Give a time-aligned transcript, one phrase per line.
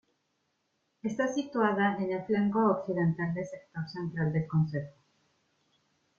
[1.03, 4.89] Está situada en el flanco occidental del sector central del concejo.